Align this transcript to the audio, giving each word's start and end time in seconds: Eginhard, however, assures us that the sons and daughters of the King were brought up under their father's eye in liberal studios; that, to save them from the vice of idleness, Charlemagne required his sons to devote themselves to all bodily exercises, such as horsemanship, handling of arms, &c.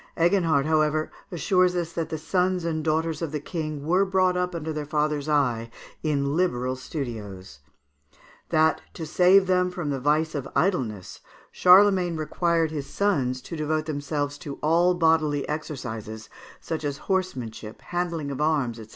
Eginhard, 0.17 0.65
however, 0.65 1.11
assures 1.31 1.75
us 1.75 1.93
that 1.93 2.09
the 2.09 2.17
sons 2.17 2.65
and 2.65 2.83
daughters 2.83 3.21
of 3.21 3.31
the 3.31 3.39
King 3.39 3.85
were 3.85 4.03
brought 4.03 4.35
up 4.35 4.55
under 4.55 4.73
their 4.73 4.83
father's 4.87 5.29
eye 5.29 5.69
in 6.01 6.35
liberal 6.35 6.75
studios; 6.75 7.59
that, 8.49 8.81
to 8.95 9.05
save 9.05 9.45
them 9.45 9.69
from 9.69 9.91
the 9.91 9.99
vice 9.99 10.33
of 10.33 10.49
idleness, 10.55 11.19
Charlemagne 11.51 12.15
required 12.15 12.71
his 12.71 12.87
sons 12.87 13.43
to 13.43 13.55
devote 13.55 13.85
themselves 13.85 14.39
to 14.39 14.55
all 14.63 14.95
bodily 14.95 15.47
exercises, 15.47 16.29
such 16.59 16.83
as 16.83 16.97
horsemanship, 17.05 17.83
handling 17.83 18.31
of 18.31 18.41
arms, 18.41 18.77
&c. 18.77 18.87